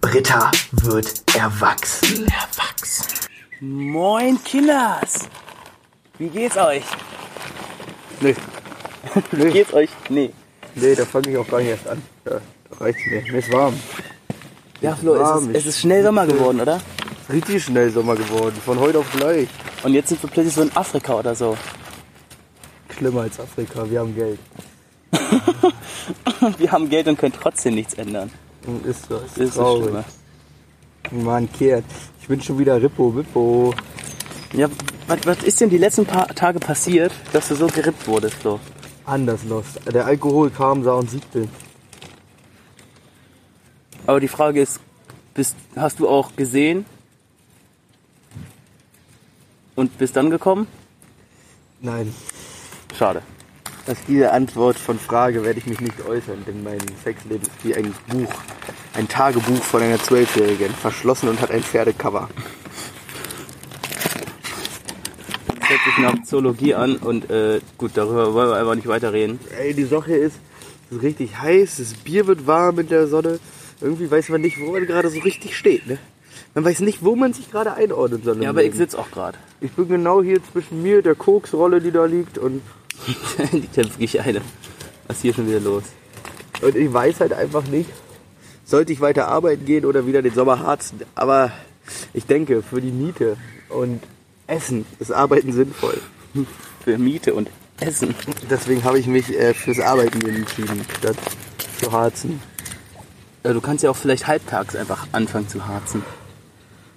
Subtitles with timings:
[0.00, 2.26] Britta wird erwachsen.
[2.26, 3.06] Erwachsen.
[3.60, 5.28] Moin Kinders.
[6.18, 6.84] Wie geht's euch?
[8.20, 8.34] Nee.
[9.32, 9.90] Wie geht's euch?
[10.08, 10.30] Nee.
[10.74, 12.02] Nee, da fange ich auch gar nicht erst an.
[12.24, 12.32] Ja,
[12.70, 13.22] da reicht's mir.
[13.22, 13.74] Mir ist warm.
[14.80, 15.50] Ja, Flo, es warm.
[15.50, 16.80] ist, es ist schnell Sommer geworden, oder?
[17.30, 18.54] Richtig schnell Sommer geworden.
[18.64, 19.48] Von heute auf gleich.
[19.82, 21.56] Und jetzt sind wir plötzlich so in Afrika oder so.
[22.96, 23.88] Schlimmer als Afrika.
[23.90, 24.38] Wir haben Geld.
[26.58, 28.30] Wir haben Geld und können trotzdem nichts ändern.
[28.66, 29.16] Und ist so.
[29.16, 29.84] Ist, Das ist das traurig.
[31.08, 31.24] Schlimme.
[31.24, 31.84] Mann, kehrt.
[32.20, 33.72] Ich bin schon wieder Rippo, Wippo.
[34.52, 34.68] Ja,
[35.06, 38.58] was, was ist denn die letzten paar Tage passiert, dass du so gerippt wurdest, Flo?
[39.04, 39.66] Anders los.
[39.92, 41.48] Der Alkohol kam, sah und siegte.
[44.06, 44.80] Aber die Frage ist,
[45.34, 46.84] bist, hast du auch gesehen
[49.76, 50.66] und bist dann gekommen?
[51.80, 52.12] Nein.
[52.98, 53.22] Schade.
[53.88, 57.72] Auf diese Antwort von Frage werde ich mich nicht äußern, denn mein Sexleben ist wie
[57.72, 58.32] ein Buch.
[58.94, 60.74] Ein Tagebuch von einer Zwölfjährigen.
[60.74, 62.28] Verschlossen und hat ein Pferdecover.
[65.46, 69.38] Das hört sich nach Zoologie an und äh, gut, darüber wollen wir einfach nicht weiterreden.
[69.56, 70.36] Ey, die Sache ist,
[70.90, 73.38] es ist richtig heiß, das Bier wird warm in der Sonne.
[73.80, 75.98] Irgendwie weiß man nicht, wo man gerade so richtig steht, ne?
[76.54, 78.22] Man weiß nicht, wo man sich gerade einordnet.
[78.40, 79.38] Ja, aber ich sitze auch gerade.
[79.60, 82.62] ich bin genau hier zwischen mir, der Koksrolle, die da liegt und,
[83.52, 84.42] die kämpfe ich eine.
[85.06, 85.84] Was ist hier schon wieder los?
[86.62, 87.90] und ich weiß halt einfach nicht,
[88.64, 91.00] sollte ich weiter arbeiten gehen oder wieder den Sommer harzen.
[91.14, 91.52] Aber
[92.12, 93.36] ich denke, für die Miete
[93.68, 94.02] und
[94.46, 96.00] Essen ist Arbeiten sinnvoll.
[96.84, 98.14] Für Miete und Essen.
[98.50, 101.16] Deswegen habe ich mich äh, fürs Arbeiten entschieden, statt
[101.80, 102.40] zu harzen.
[103.44, 106.02] Ja, du kannst ja auch vielleicht halbtags einfach anfangen zu harzen.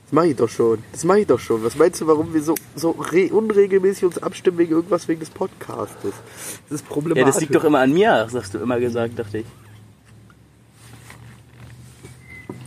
[0.09, 0.83] Das mache ich doch schon.
[0.91, 1.63] Das mache ich doch schon.
[1.63, 5.29] Was meinst du, warum wir so, so re unregelmäßig uns abstimmen wegen irgendwas wegen des
[5.29, 6.13] Podcastes?
[6.67, 7.21] Das ist problematisch.
[7.21, 9.45] Ja, das liegt doch immer an mir, hast du immer gesagt, dachte ich.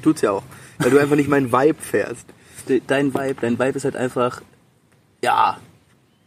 [0.02, 0.42] Tut's ja auch.
[0.78, 2.26] Weil du einfach nicht meinen Vibe fährst.
[2.68, 4.40] De- Dein Vibe, dein Vibe ist halt einfach,
[5.22, 5.58] ja,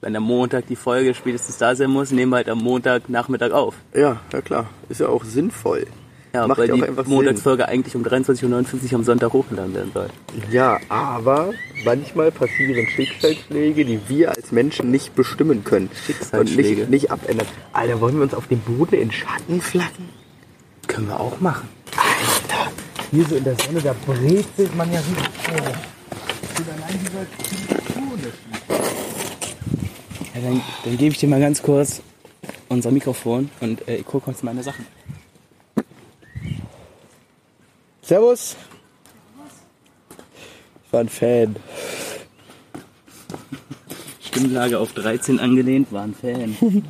[0.02, 3.52] wenn am Montag die Folge spätestens da sein muss, nehmen wir halt am Montag Nachmittag
[3.54, 3.76] auf.
[3.94, 4.70] Ja, ja klar.
[4.90, 5.88] Ist ja auch sinnvoll.
[6.36, 10.10] Ja, Macht weil ja die Montagsfolge eigentlich um 23.59 Uhr am Sonntag hochgeladen werden soll.
[10.52, 11.54] Ja, aber
[11.86, 15.88] manchmal passieren Schicksalsschläge, die wir als Menschen nicht bestimmen können.
[15.88, 16.82] Und Schicksalsschläge?
[16.82, 17.48] nicht, nicht abändern.
[17.72, 20.10] Alter, wollen wir uns auf dem Boden in Schatten flaggen?
[20.88, 21.70] Können wir auch machen.
[21.96, 22.70] Alter,
[23.12, 25.56] hier so in der Sonne, da brezelt man ja richtig.
[26.58, 26.66] Und
[27.78, 28.34] Zitrone.
[30.34, 32.02] Ja, dann, dann gebe ich dir mal ganz kurz
[32.68, 34.86] unser Mikrofon und äh, ich gucke uns meine Sachen.
[38.06, 38.56] Servus.
[40.86, 41.56] Ich war ein Fan.
[44.24, 46.56] Stimmlage auf 13 angelehnt, war ein Fan.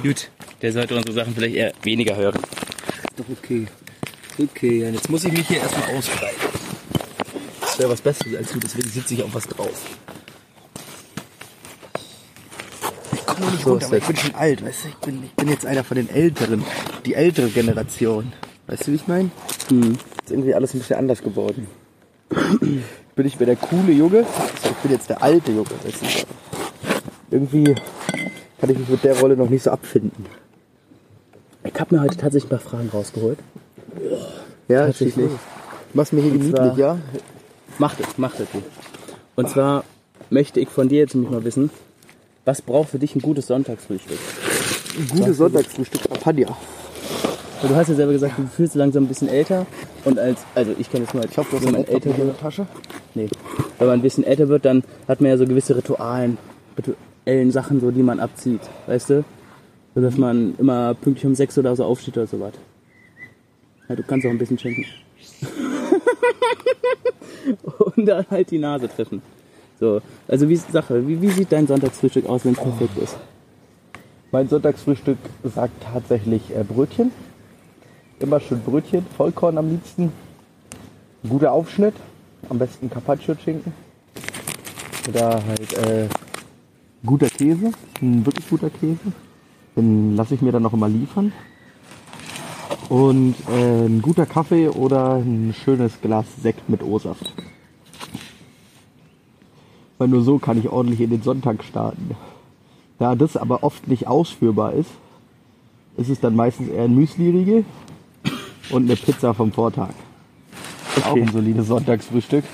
[0.00, 0.30] Gut,
[0.62, 2.36] der sollte unsere Sachen vielleicht eher weniger hören.
[2.36, 3.66] Ist doch okay.
[4.38, 6.40] Okay, und jetzt muss ich mich hier erstmal ausbreiten.
[7.60, 9.82] Das wäre was Besseres als du, deswegen sitze ich auf was drauf.
[13.12, 14.88] Ich komme nicht So runter, aber ich bin schon alt, weißt du?
[14.88, 16.64] Ich bin, ich bin jetzt einer von den Älteren.
[17.06, 18.32] Die ältere Generation.
[18.68, 19.32] Weißt du, wie ich meine?
[19.68, 19.98] Hm.
[20.24, 21.66] Ist irgendwie alles ein bisschen anders geworden.
[22.30, 25.68] Ich bin nicht mehr der coole Junge, sondern ich bin jetzt der alte Junge.
[27.30, 27.74] Irgendwie
[28.58, 30.26] kann ich mich mit der Rolle noch nicht so abfinden.
[31.62, 33.38] Ich habe mir heute tatsächlich ein paar Fragen rausgeholt.
[34.68, 35.30] Ja, Tatsächlich.
[35.92, 36.98] Mach's mir hier gemütlich, ja?
[37.78, 38.48] Macht es, macht es.
[39.36, 39.84] Und zwar
[40.30, 41.70] möchte ich von dir jetzt nämlich mal wissen,
[42.44, 44.18] was braucht für dich ein gutes Sonntagsfrühstück?
[44.98, 46.56] Ein gutes Sonntagsfrühstück Champagner.
[47.64, 49.64] Weil du hast ja selber gesagt, du fühlst dich langsam ein bisschen älter.
[50.04, 52.18] Und als, also ich kenne es mal, Ich hoffe, du hast wenn man älter in
[52.18, 52.66] wird, der Tasche.
[53.14, 53.30] nee,
[53.78, 56.36] wenn man ein bisschen älter wird, dann hat man ja so gewisse Ritualen,
[56.76, 59.24] rituellen Sachen, so die man abzieht, weißt du?
[59.94, 62.52] So dass man immer pünktlich um sechs oder so aufsteht oder sowas.
[63.88, 64.84] Ja, du kannst auch ein bisschen schenken.
[67.96, 69.22] Und dann halt die Nase treffen.
[69.80, 73.16] So, also wie Sache, wie, wie sieht dein Sonntagsfrühstück aus, wenn es perfekt ist?
[74.32, 77.10] Mein Sonntagsfrühstück sagt tatsächlich äh, Brötchen.
[78.20, 80.12] Immer schön Brötchen, Vollkorn am liebsten.
[81.24, 81.94] Ein guter Aufschnitt,
[82.48, 83.72] am besten Carpaccio-Schinken.
[85.08, 86.08] Oder halt äh,
[87.04, 89.12] guter Käse, ein wirklich guter Käse.
[89.76, 91.32] Den lasse ich mir dann noch immer liefern.
[92.88, 97.32] Und äh, ein guter Kaffee oder ein schönes Glas Sekt mit O-Saft.
[99.98, 102.14] Weil nur so kann ich ordentlich in den Sonntag starten.
[103.00, 104.90] Da das aber oft nicht ausführbar ist,
[105.96, 107.64] ist es dann meistens eher ein Müsli-Riegel
[108.70, 109.90] und eine Pizza vom Vortag.
[111.04, 112.44] Auch ein solides Sonntagsfrühstück.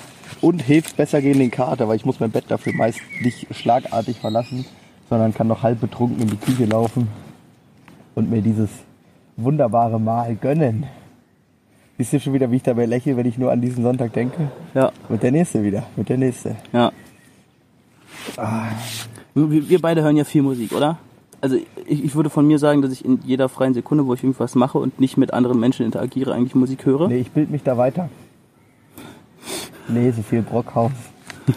[0.40, 4.18] Und hilft besser gegen den Kater, weil ich muss mein Bett dafür meist nicht schlagartig
[4.18, 4.64] verlassen,
[5.10, 7.08] sondern kann noch halb betrunken in die Küche laufen
[8.14, 8.70] und mir dieses
[9.36, 10.86] wunderbare Mahl gönnen.
[11.98, 14.50] Siehst du schon wieder, wie ich dabei lächle, wenn ich nur an diesen Sonntag denke?
[14.72, 16.56] Ja, Und der nächste wieder, mit der nächste.
[16.72, 16.90] ja.
[19.34, 20.98] Wir, wir beide hören ja viel Musik, oder?
[21.40, 21.56] Also
[21.86, 24.54] ich, ich würde von mir sagen, dass ich in jeder freien Sekunde, wo ich irgendwas
[24.54, 27.08] mache und nicht mit anderen Menschen interagiere, eigentlich Musik höre.
[27.08, 28.08] Nee, ich bild mich da weiter.
[29.88, 30.92] Lese viel Brockhaus.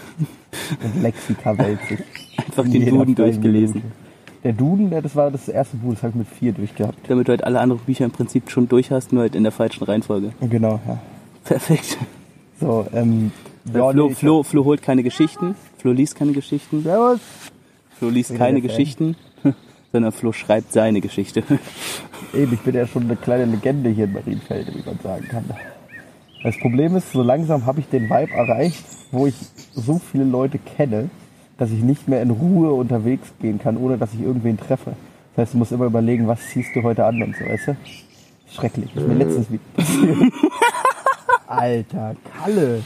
[0.82, 1.98] Und Lexika wälzig.
[2.38, 3.76] Einfach In den Duden durchgelesen.
[3.82, 3.94] Minute.
[4.42, 6.98] Der Duden, das war das erste Buch, das habe ich mit vier durchgehabt.
[7.08, 9.52] Damit du halt alle anderen Bücher im Prinzip schon durch hast, nur halt in der
[9.52, 10.32] falschen Reihenfolge.
[10.40, 10.98] Genau, ja.
[11.44, 11.98] Perfekt.
[12.60, 13.30] So, ähm,
[13.70, 17.20] Flo, nee, ich- Flo, Flo holt keine Geschichten, Flo liest keine Geschichten, Servus.
[17.98, 18.60] Flo liest keine.
[18.60, 19.16] Geschichten,
[19.94, 21.44] sondern Flo schreibt seine Geschichte.
[22.34, 25.44] Eben, ich bin ja schon eine kleine Legende hier in Marienfelde, wie man sagen kann.
[26.42, 29.36] Das Problem ist, so langsam habe ich den Vibe erreicht, wo ich
[29.72, 31.10] so viele Leute kenne,
[31.58, 34.94] dass ich nicht mehr in Ruhe unterwegs gehen kann, ohne dass ich irgendwen treffe.
[35.36, 37.76] Das heißt, du musst immer überlegen, was ziehst du heute an und so, weißt du?
[38.52, 38.90] Schrecklich.
[38.94, 40.32] Das ist mir letztens wieder passiert.
[41.58, 42.82] Alter, Kalle.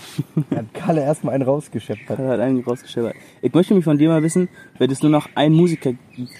[0.50, 2.08] Er hat Kalle erstmal einen rausgeschöpft.
[2.08, 3.14] Er hat einen rausgestellt.
[3.42, 4.48] Ich möchte mich von dir mal wissen,
[4.78, 5.92] wenn es nur noch einen Musiker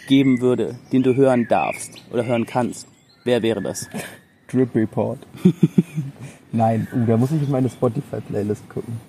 [0.09, 2.87] geben würde, den du hören darfst oder hören kannst,
[3.25, 3.89] wer wäre das?
[4.51, 5.19] Drip Report.
[6.53, 9.01] Nein, uh, da muss ich in meine Spotify-Playlist gucken.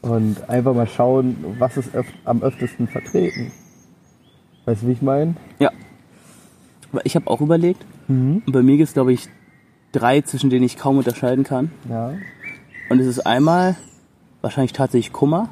[0.00, 3.52] Und einfach mal schauen, was ist öf am öftesten vertreten.
[4.64, 5.34] Weißt du, wie ich meine?
[5.58, 5.70] Ja.
[7.04, 8.42] Ich habe auch überlegt, Mhm.
[8.46, 9.28] und bei mir gibt es, glaube ich,
[9.98, 11.70] drei, zwischen denen ich kaum unterscheiden kann.
[11.88, 12.14] Ja.
[12.88, 13.76] Und es ist einmal
[14.42, 15.48] wahrscheinlich tatsächlich Kummer,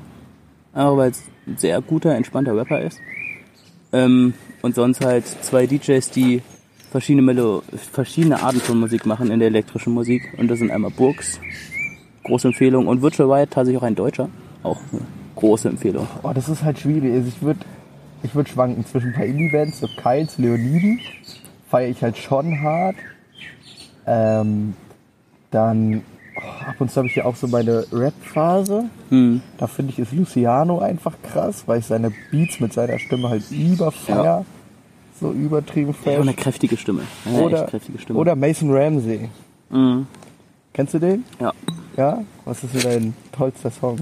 [0.72, 3.00] aber weil es ein sehr guter, entspannter Rapper ist.
[3.92, 6.42] Ähm, und sonst halt zwei DJs, die
[6.90, 7.62] verschiedene, Melo
[7.92, 10.32] verschiedene Arten von Musik machen in der elektrischen Musik.
[10.38, 11.40] Und das sind einmal Burks,
[12.22, 14.28] große Empfehlung, und Virtual Riot tatsächlich auch ein Deutscher,
[14.62, 15.02] auch eine
[15.34, 16.06] große Empfehlung.
[16.22, 17.12] Oh, das ist halt schwierig.
[17.12, 17.60] Also ich würde
[18.22, 20.98] ich würd schwanken zwischen ein paar Indie-Bands, so Keils, Leoniden,
[21.68, 22.96] feiere ich halt schon hart.
[24.06, 24.74] Ähm,
[25.50, 26.02] dann
[26.36, 28.84] oh, ab und zu habe ich ja auch so meine Rap-Phase.
[29.10, 29.40] Hm.
[29.58, 33.50] Da finde ich ist Luciano einfach krass, weil ich seine Beats mit seiner Stimme halt
[33.50, 34.24] überfeier.
[34.24, 34.44] Ja.
[35.20, 36.16] So übertrieben Ja, fest.
[36.18, 37.02] und eine kräftige Stimme.
[37.24, 38.18] Ja, oder, echt kräftige Stimme.
[38.18, 39.28] oder Mason Ramsey.
[39.70, 40.06] Mhm.
[40.72, 41.24] Kennst du den?
[41.40, 41.52] Ja.
[41.96, 42.22] Ja?
[42.44, 43.98] Was ist denn dein tollster Song?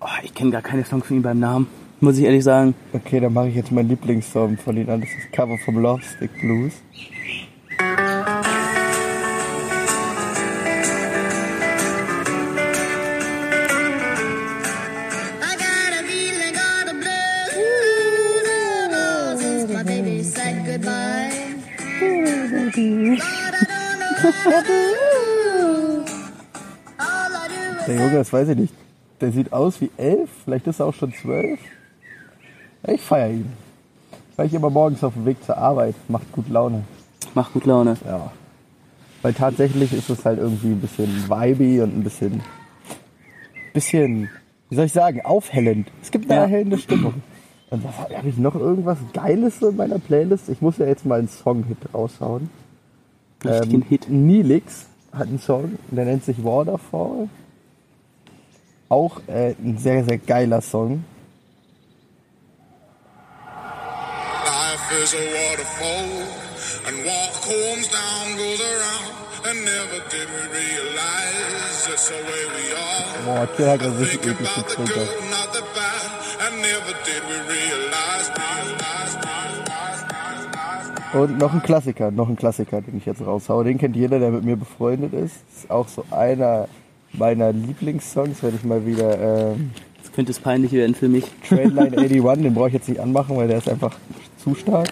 [0.00, 1.66] Oh, ich kenne gar keine Songs von ihm beim Namen,
[2.00, 2.74] muss ich ehrlich sagen.
[2.92, 5.00] Okay, dann mache ich jetzt meinen Lieblingssong von ihm an.
[5.00, 6.72] Das ist das Cover vom Love Stick Blues.
[27.86, 28.74] Der Junge, das weiß ich nicht.
[29.20, 31.58] Der sieht aus wie elf, vielleicht ist er auch schon zwölf.
[32.86, 33.52] Ich feiere ihn.
[34.36, 35.94] Weil ich immer morgens auf dem Weg zur Arbeit.
[36.08, 36.82] Macht gut Laune.
[37.34, 37.96] Macht gut Laune.
[38.04, 38.32] Ja.
[39.22, 42.42] Weil tatsächlich ist es halt irgendwie ein bisschen vibey und ein bisschen,
[43.72, 44.28] bisschen,
[44.68, 45.88] wie soll ich sagen, aufhellend.
[46.02, 46.42] Es gibt eine Ja.
[46.46, 47.14] erhellende Stimmung.
[47.70, 50.48] Und was habe ich noch irgendwas Geiles in meiner Playlist?
[50.48, 52.50] Ich muss ja jetzt mal einen Song-Hit raushauen.
[53.44, 54.08] Richtigen Hit.
[54.08, 57.28] Nilix hat einen Song, der nennt sich Waterfall.
[58.88, 61.04] Auch äh, ein sehr, sehr geiler Song.
[64.44, 66.26] Life is a waterfall,
[66.86, 69.22] and what comes down goes around.
[69.44, 73.02] And never did we realize it's the way we are.
[73.24, 75.08] Boah, Kill hat er richtig eklig getriggert.
[76.44, 78.41] And never did we realize.
[81.14, 83.64] Und noch ein Klassiker, noch ein Klassiker, den ich jetzt raushaue.
[83.64, 85.36] Den kennt jeder, der mit mir befreundet ist.
[85.54, 86.68] Ist auch so einer
[87.12, 91.24] meiner Lieblingssongs, wenn ich mal wieder ähm, Jetzt könnte es peinlich werden für mich.
[91.48, 93.94] Trainline 81, den brauche ich jetzt nicht anmachen, weil der ist einfach
[94.42, 94.90] zu stark.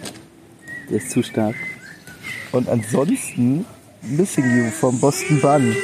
[0.91, 1.55] Der ist zu stark.
[2.53, 3.65] Und ansonsten
[4.03, 5.75] Missing You vom Boston Bun.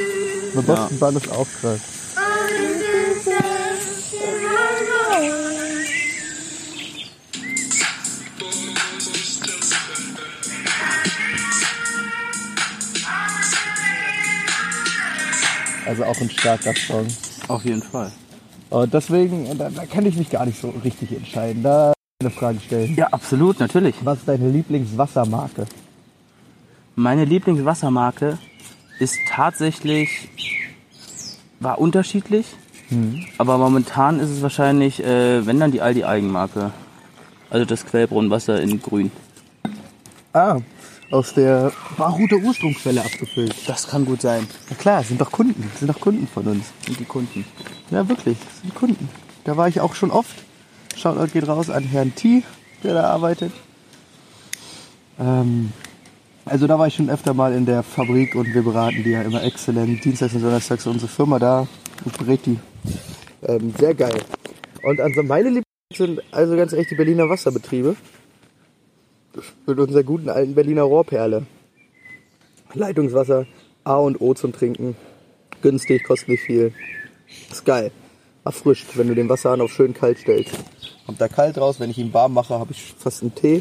[0.55, 1.96] Der Boston Bun ist auch krass.
[15.97, 17.07] Also auch ein starker Song.
[17.49, 18.13] Auf jeden Fall.
[18.69, 21.63] Und deswegen, da, da kann ich mich gar nicht so richtig entscheiden.
[21.63, 22.95] Da eine Frage stellen.
[22.97, 23.95] Ja, absolut, natürlich.
[24.05, 25.65] Was ist deine Lieblingswassermarke?
[26.97, 28.37] Meine Lieblingswassermarke
[28.99, 30.29] ist tatsächlich,
[31.61, 32.45] war unterschiedlich,
[33.39, 36.73] aber momentan ist es wahrscheinlich, äh, wenn dann die Aldi Eigenmarke.
[37.49, 39.11] Also das Quellbrunnenwasser in grün.
[40.35, 40.59] Ah,
[41.11, 43.55] aus der Barhuter Ursprungsquelle abgefüllt.
[43.67, 44.47] Das kann gut sein.
[44.69, 46.67] Na klar, sind doch Kunden, sind doch Kunden von uns.
[46.89, 47.45] Und die Kunden.
[47.91, 49.09] Ja, wirklich, sind Kunden.
[49.45, 50.37] Da war ich auch schon oft.
[50.97, 52.43] Shoutout geht raus an Herrn T,
[52.83, 53.53] der da arbeitet.
[55.21, 55.73] Ähm,
[56.49, 59.23] Also da war ich schon öfter mal in der Fabrik und wir beraten die ja
[59.23, 60.05] immer exzellent.
[60.05, 61.67] Dienstags und Donnerstags ist unsere Firma da
[62.05, 62.59] und berät die.
[63.43, 64.21] Ähm, sehr geil.
[64.85, 67.97] Und also meine Lieblings sind also ganz echt die Berliner Wasserbetriebe.
[69.67, 71.47] Mit unserer guten alten Berliner Rohrperle.
[72.75, 73.47] Leitungswasser,
[73.85, 74.97] A und O zum Trinken.
[75.63, 76.73] Günstig, kostet nicht viel.
[77.51, 77.91] Ist geil.
[78.45, 80.53] Erfrischt, wenn du den Wasserhahn auf schön kalt stellst.
[81.07, 83.61] Kommt da kalt raus, wenn ich ihn warm mache, habe ich fast einen Tee.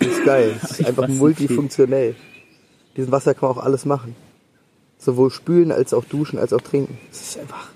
[0.00, 0.54] Ist geil.
[0.62, 2.14] Ist einfach multifunktionell.
[2.96, 4.14] Diesen Wasser kann man auch alles machen.
[4.98, 6.98] Sowohl spülen als auch duschen als auch trinken.
[7.10, 7.70] Das ist einfach.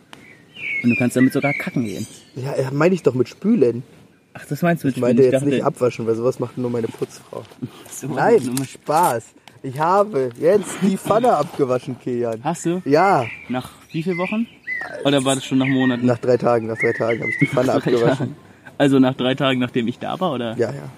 [0.82, 2.06] Und du kannst damit sogar kacken gehen.
[2.34, 3.82] Ja, ja, meine ich doch mit Spülen.
[4.38, 5.32] Ach, das meinst du Ich meinte Spielen?
[5.32, 7.42] jetzt nicht abwaschen, weil sowas macht nur meine Putzfrau.
[7.90, 9.24] So, Nein, Spaß.
[9.62, 12.44] Ich habe jetzt die Pfanne abgewaschen, Kilian.
[12.44, 12.82] Hast du?
[12.84, 14.46] Ja, Nach wie vielen Wochen?
[15.04, 16.04] Oder war das schon nach Monaten?
[16.06, 18.16] nach drei Tagen, nach drei Tagen habe ich die Pfanne abgewaschen.
[18.18, 18.36] Tagen.
[18.78, 20.54] Also nach drei Tagen, nachdem ich da war, oder?
[20.58, 20.90] Ja, ja.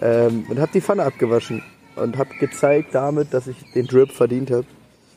[0.00, 1.62] Ähm, und habe die Pfanne abgewaschen
[1.96, 4.66] und habe gezeigt damit, dass ich den Drip verdient habe,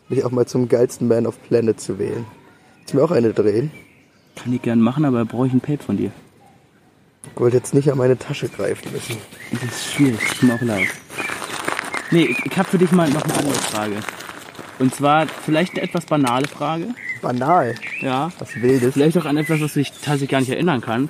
[0.10, 2.26] mich auch mal zum geilsten Man of Planet zu wählen.
[2.78, 3.72] Willst du mir auch eine drehen?
[4.36, 6.12] Kann ich gern machen, aber brauche ich ein Pape von dir.
[7.36, 9.18] Ich wollte jetzt nicht an meine Tasche greifen müssen.
[9.52, 10.88] Das ist schwierig, tut mir auch leid.
[12.12, 13.96] Nee, ich, ich habe für dich mal noch eine andere Frage.
[14.80, 16.88] Und zwar vielleicht eine etwas banale Frage.
[17.22, 17.76] Banal.
[18.02, 18.32] Ja.
[18.40, 18.94] Was Wildes.
[18.94, 21.10] Vielleicht auch an etwas, was ich tatsächlich gar nicht erinnern kann.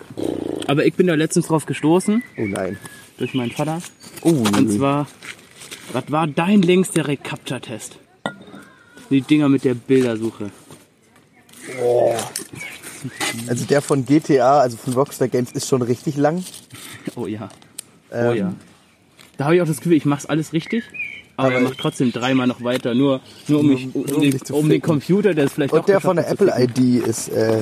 [0.68, 2.78] Aber ich bin da letztens drauf gestoßen, Oh nein.
[3.18, 3.82] durch meinen Vater.
[4.22, 5.08] Oh, Und zwar,
[5.94, 8.00] was war dein längster Recaptcha-Test?
[9.10, 10.50] Die Dinger mit der Bildersuche.
[13.48, 16.44] also der von GTA, also von Rockstar Games, ist schon richtig lang.
[17.16, 17.50] Oh ja.
[18.12, 18.54] Oh Ähm, ja.
[19.38, 20.84] Da habe ich auch das Gefühl, ich mach's alles richtig.
[21.36, 24.40] Aber, Aber er macht trotzdem dreimal noch weiter, nur, nur um, mich, um, um den,
[24.50, 24.82] um den.
[24.82, 26.52] Computer, der ist vielleicht Und der von der Apple.
[26.58, 27.62] ID ist, äh,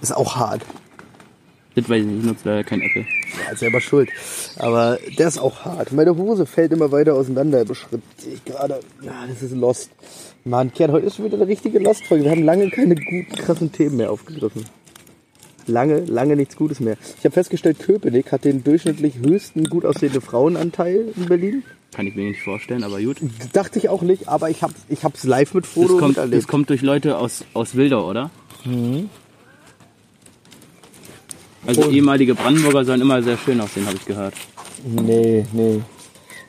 [0.00, 0.62] ist auch hart.
[1.74, 3.06] Das weiß ich nicht, ich nutze leider kein Apple.
[3.48, 4.10] Ja, selber schuld.
[4.56, 5.92] Aber der ist auch hart.
[5.92, 7.64] Meine Hose fällt immer weiter auseinander.
[7.64, 8.80] Beschritt sehe ich gerade.
[9.02, 9.90] Ja, das ist Lost.
[10.44, 12.24] Mann, Kern, heute ist schon wieder eine richtige Lost-Folge.
[12.24, 14.64] Wir haben lange keine guten, krassen Themen mehr aufgegriffen.
[15.66, 16.96] Lange, lange nichts Gutes mehr.
[17.18, 21.62] Ich habe festgestellt, Köpenick hat den durchschnittlich höchsten gut aussehenden Frauenanteil in Berlin.
[21.94, 23.18] Kann ich mir nicht vorstellen, aber gut.
[23.52, 26.48] Dachte ich auch nicht, aber ich habe ich hab's live mit Das Foto kommt, das
[26.48, 28.30] kommt durch Leute aus, aus Wildau, oder?
[31.66, 34.34] Also ehemalige Brandenburger sollen immer sehr schön aussehen, habe ich gehört.
[34.84, 35.80] Nee, nee.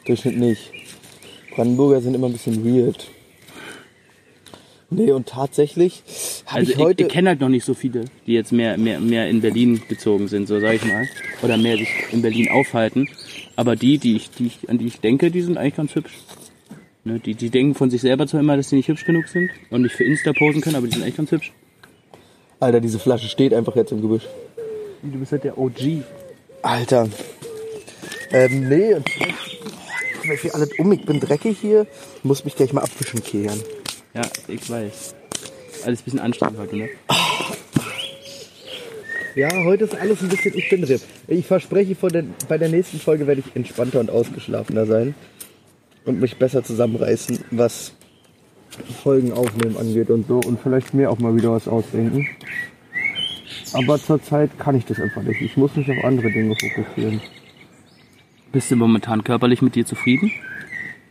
[0.06, 0.72] Durchschnitt nicht.
[1.56, 3.08] Brandenburger sind immer ein bisschen weird.
[4.90, 6.04] Nee, und tatsächlich
[6.46, 7.04] habe Also ich ich, heute.
[7.04, 10.28] ich kenne halt noch nicht so viele, die jetzt mehr, mehr, mehr in Berlin gezogen
[10.28, 11.08] sind, so sage ich mal.
[11.42, 13.08] Oder mehr sich in Berlin aufhalten.
[13.56, 16.14] Aber die, die ich, die ich, an die ich denke, die sind eigentlich ganz hübsch.
[17.06, 19.50] Ne, die, die denken von sich selber zwar immer, dass sie nicht hübsch genug sind
[19.70, 21.52] und nicht für Insta posen können, aber die sind eigentlich ganz hübsch.
[22.60, 24.24] Alter, diese Flasche steht einfach jetzt im Gebüsch.
[25.04, 26.04] Du bist halt der OG.
[26.62, 27.10] Alter.
[28.32, 28.96] Ähm, nee,
[30.26, 30.92] mal, wie alles um.
[30.92, 31.86] Ich bin dreckig hier.
[32.24, 33.60] Muss mich gleich mal abwischen, Kilian.
[34.14, 35.16] Ja, ich weiß.
[35.86, 36.90] Alles ein bisschen anstrengend heute, ne?
[39.36, 41.02] Ja, heute ist alles ein bisschen, ich bin RIP.
[41.28, 45.16] Ich verspreche, vor der, bei der nächsten Folge werde ich entspannter und ausgeschlafener sein.
[46.06, 47.94] Und mich besser zusammenreißen, was
[49.04, 50.40] Folgen aufnehmen angeht und so.
[50.40, 52.28] Und vielleicht mir auch mal wieder was ausdenken.
[53.74, 55.42] Aber zurzeit kann ich das einfach nicht.
[55.42, 57.22] Ich muss mich auf andere Dinge fokussieren.
[58.52, 60.32] Bist du momentan körperlich mit dir zufrieden?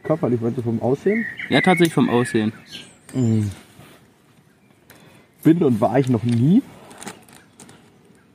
[0.05, 1.25] Körperlich, meinst du vom Aussehen?
[1.49, 2.53] Ja, tatsächlich vom Aussehen.
[5.43, 6.63] bin und war ich noch nie.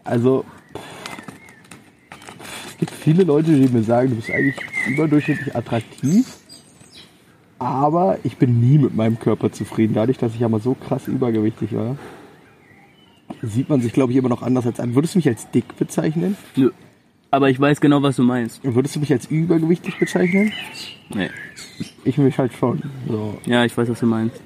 [0.03, 0.46] Also,
[2.69, 4.55] es gibt viele Leute, die mir sagen, du bist eigentlich
[4.88, 6.25] überdurchschnittlich attraktiv.
[7.60, 9.93] Aber ich bin nie mit meinem Körper zufrieden.
[9.93, 11.98] Dadurch, dass ich ja mal so krass übergewichtig war,
[13.41, 14.96] sieht man sich, glaube ich, immer noch anders als an.
[14.96, 16.38] Würdest du mich als dick bezeichnen?
[16.56, 16.72] Nö.
[17.29, 18.62] Aber ich weiß genau, was du meinst.
[18.63, 20.53] Würdest du mich als übergewichtig bezeichnen?
[21.13, 21.29] Nee.
[22.06, 22.82] Ich mich halt schon.
[23.08, 23.38] So.
[23.46, 24.41] Ja, ich weiß, was du meinst.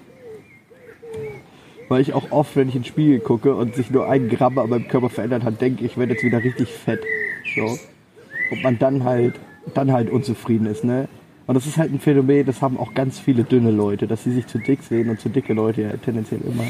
[1.90, 4.58] Weil ich auch oft, wenn ich in den Spiegel gucke und sich nur ein Gramm
[4.58, 7.02] an meinem Körper verändert hat, denke ich, werde jetzt wieder richtig fett.
[7.56, 7.78] So.
[8.52, 9.40] Und man dann halt,
[9.74, 11.08] dann halt unzufrieden ist, ne?
[11.48, 14.32] Und das ist halt ein Phänomen, das haben auch ganz viele dünne Leute, dass sie
[14.32, 16.64] sich zu dick sehen und zu dicke Leute ja tendenziell immer.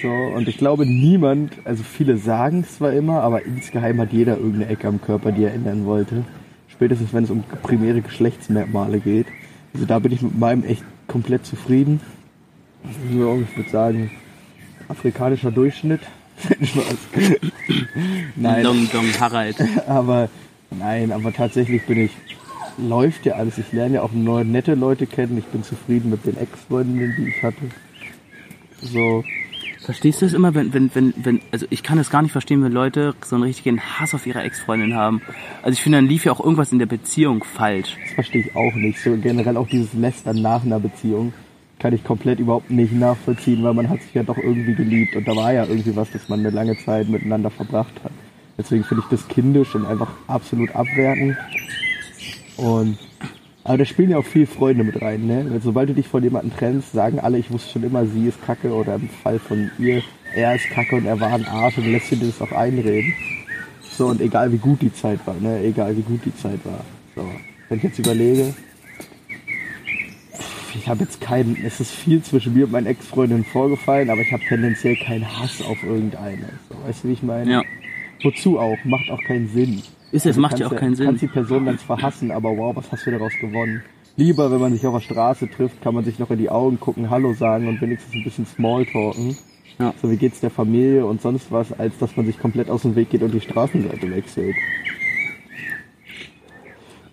[0.00, 4.36] So, und ich glaube niemand, also viele sagen es zwar immer, aber insgeheim hat jeder
[4.36, 6.24] irgendeine Ecke am Körper, die er ändern wollte.
[6.68, 9.26] Spätestens wenn es um primäre Geschlechtsmerkmale geht.
[9.74, 12.00] Also da bin ich mit meinem echt komplett zufrieden.
[13.12, 14.10] So, ich würde sagen,
[14.88, 16.00] afrikanischer Durchschnitt.
[18.36, 19.56] Nein, Dong Dong Harald.
[19.86, 20.28] aber
[20.70, 22.12] nein, aber tatsächlich bin ich,
[22.78, 23.58] läuft ja alles.
[23.58, 25.38] Ich lerne ja auch neue nette Leute kennen.
[25.38, 27.62] Ich bin zufrieden mit den Ex-Freundinnen, die ich hatte.
[28.80, 29.22] So,
[29.84, 32.62] Verstehst du es immer, wenn, wenn, wenn, wenn, also ich kann es gar nicht verstehen,
[32.62, 35.22] wenn Leute so einen richtigen Hass auf ihre Ex-Freundin haben.
[35.62, 37.96] Also ich finde, dann lief ja auch irgendwas in der Beziehung falsch.
[38.00, 39.00] Das verstehe ich auch nicht.
[39.00, 41.32] So generell auch dieses Lästern nach einer Beziehung
[41.80, 45.26] kann ich komplett überhaupt nicht nachvollziehen, weil man hat sich ja doch irgendwie geliebt und
[45.26, 48.12] da war ja irgendwie was, dass man eine lange Zeit miteinander verbracht hat.
[48.56, 51.36] Deswegen finde ich das kindisch und einfach absolut abwertend.
[52.56, 52.98] Und
[53.64, 55.46] aber da spielen ja auch viel Freunde mit rein, ne?
[55.48, 58.44] Weil Sobald du dich von jemandem trennst, sagen alle, ich wusste schon immer, sie ist
[58.44, 60.02] kacke oder im Fall von ihr,
[60.34, 63.14] er ist kacke und er war ein Arsch und lässt dir das auch einreden.
[63.82, 65.62] So, und egal wie gut die Zeit war, ne?
[65.62, 66.84] Egal wie gut die Zeit war.
[67.14, 67.24] So.
[67.68, 68.54] Wenn ich jetzt überlege,
[70.74, 74.32] ich habe jetzt keinen, es ist viel zwischen mir und meinen Ex-Freundinnen vorgefallen, aber ich
[74.32, 76.48] habe tendenziell keinen Hass auf irgendeine.
[76.68, 77.50] So, weißt du, wie ich meine?
[77.50, 77.62] Ja.
[78.22, 78.76] Wozu auch?
[78.84, 79.82] Macht auch keinen Sinn.
[80.12, 81.28] Ist es, Du macht ja auch keinen Du kannst Sinn.
[81.28, 83.82] die Person dann zwar hassen, aber wow, was hast du daraus gewonnen?
[84.16, 86.78] Lieber, wenn man sich auf der Straße trifft, kann man sich noch in die Augen
[86.78, 89.36] gucken, Hallo sagen und wenigstens ein bisschen Smalltalken.
[89.78, 89.94] Ja.
[90.02, 92.94] So, wie geht's der Familie und sonst was, als dass man sich komplett aus dem
[92.94, 94.54] Weg geht und die Straßenseite wechselt.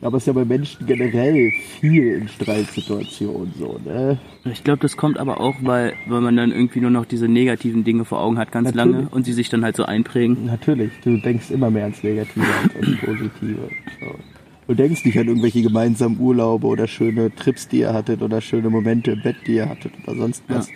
[0.01, 4.18] Aber es ist ja bei Menschen generell viel in Streitsituationen so, ne?
[4.46, 7.84] Ich glaube, das kommt aber auch, weil, weil man dann irgendwie nur noch diese negativen
[7.84, 8.94] Dinge vor Augen hat, ganz Natürlich.
[8.96, 10.46] lange und sie sich dann halt so einprägen.
[10.46, 13.70] Natürlich, du denkst immer mehr ans Negative als ans Positive.
[14.00, 14.15] So.
[14.68, 18.70] Du denkst nicht an irgendwelche gemeinsamen Urlaube oder schöne Trips, die ihr hattet oder schöne
[18.70, 20.70] Momente im Bett, die ihr hattet oder sonst was.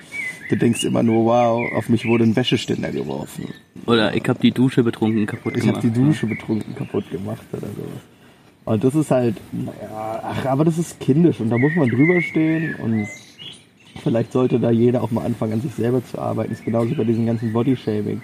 [0.50, 3.46] Du denkst immer nur, wow, auf mich wurde ein Wäscheständer geworfen.
[3.86, 5.84] Oder ich habe die Dusche betrunken kaputt Ich habe gemacht.
[5.84, 7.84] die Dusche betrunken kaputt gemacht oder so.
[8.66, 12.22] Und das ist halt, naja, ach, aber das ist kindisch und da muss man drüber
[12.22, 13.08] stehen und
[14.02, 16.54] vielleicht sollte da jeder auch mal anfangen, an sich selber zu arbeiten.
[16.54, 18.22] ist genauso bei diesem ganzen Bodyshaming.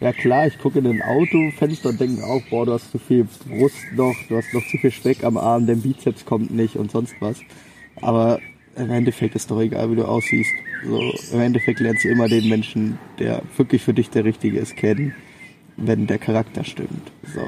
[0.00, 3.24] Ja klar, ich gucke in ein Autofenster und denke auch, boah, du hast zu viel
[3.24, 6.90] Brust noch, du hast noch zu viel Speck am Arm, dein Bizeps kommt nicht und
[6.90, 7.40] sonst was.
[8.00, 8.38] Aber
[8.76, 10.52] im Endeffekt ist doch egal, wie du aussiehst.
[10.84, 14.76] So, Im Endeffekt lernst du immer den Menschen, der wirklich für dich der Richtige ist,
[14.76, 15.14] kennen,
[15.76, 17.10] wenn der Charakter stimmt.
[17.34, 17.40] So.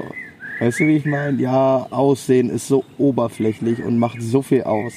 [0.61, 1.41] Weißt du, wie ich meine?
[1.41, 4.93] Ja, Aussehen ist so oberflächlich und macht so viel aus.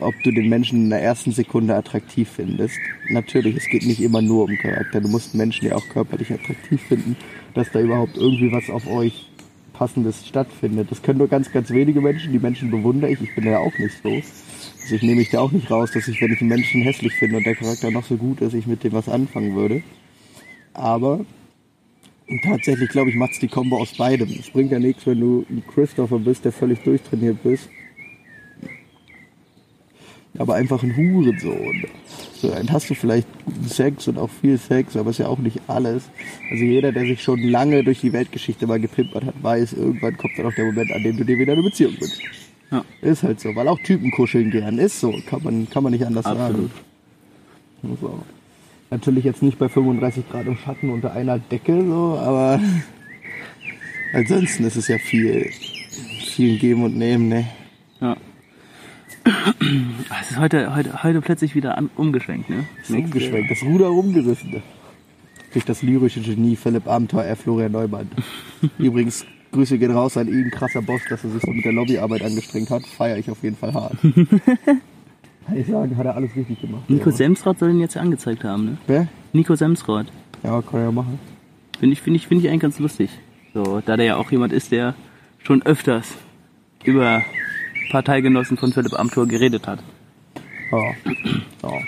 [0.00, 2.74] Ob du den Menschen in der ersten Sekunde attraktiv findest.
[3.08, 5.00] Natürlich, es geht nicht immer nur um Charakter.
[5.00, 7.16] Du musst Menschen ja auch körperlich attraktiv finden,
[7.54, 9.30] dass da überhaupt irgendwie was auf euch
[9.74, 10.90] Passendes stattfindet.
[10.90, 12.32] Das können nur ganz, ganz wenige Menschen.
[12.32, 13.20] Die Menschen bewundere ich.
[13.20, 14.08] Ich bin ja auch nicht so.
[14.08, 17.14] Also ich nehme mich da auch nicht raus, dass ich, wenn ich einen Menschen hässlich
[17.14, 19.84] finde und der Charakter noch so gut ist, ich mit dem was anfangen würde.
[20.74, 21.20] Aber
[22.42, 24.28] tatsächlich, glaube ich, macht's die Kombo aus beidem.
[24.28, 27.68] Es bringt ja nichts, wenn du ein Christopher bist, der völlig durchtrainiert bist.
[30.38, 31.84] Aber einfach ein Hurensohn.
[32.34, 35.38] So, dann hast du vielleicht guten Sex und auch viel Sex, aber ist ja auch
[35.38, 36.08] nicht alles.
[36.50, 40.38] Also jeder, der sich schon lange durch die Weltgeschichte mal gepimpert hat, weiß, irgendwann kommt
[40.38, 42.22] dann auch der Moment, an dem du dir wieder eine Beziehung wünschst.
[42.70, 42.84] Ja.
[43.02, 44.78] Ist halt so, weil auch Typen kuscheln gern.
[44.78, 46.70] Ist so, kann man, kann man nicht anders Absolut.
[47.82, 47.98] sagen.
[48.00, 48.22] So.
[48.90, 52.60] Natürlich jetzt nicht bei 35 Grad im Schatten unter einer Decke, so, aber
[54.12, 55.48] ansonsten ist es ja viel,
[56.24, 57.46] viel Geben und Nehmen, ne?
[58.00, 58.16] Ja.
[60.20, 62.64] Es ist heute, heute, heute plötzlich wieder an, umgeschwenkt, ne?
[62.82, 64.60] Ist umgeschwenkt, das Ruder rumgerissen.
[65.52, 67.36] Durch das lyrische Genie Philipp Abenteuer R.
[67.36, 68.10] Florian Neumann.
[68.78, 72.22] Übrigens, Grüße gehen raus an ihn, krasser Boss, dass er sich so mit der Lobbyarbeit
[72.22, 72.84] angestrengt hat.
[72.86, 73.96] Feiere ich auf jeden Fall hart.
[75.54, 76.88] Ich sagen, hat er alles richtig gemacht.
[76.88, 77.16] Nico ja.
[77.16, 78.78] Semsrott soll ihn jetzt ja angezeigt haben, ne?
[78.86, 79.08] Wer?
[79.32, 80.06] Nico Semsrott.
[80.42, 81.18] Ja, kann er ja machen.
[81.78, 83.10] Finde ich, finde ich, finde ich eigentlich ganz lustig.
[83.54, 84.94] So, da der ja auch jemand ist, der
[85.42, 86.16] schon öfters
[86.84, 87.22] über
[87.90, 89.82] Parteigenossen von Philipp Amthor geredet hat.
[90.70, 90.78] Ja.
[91.62, 91.80] ja.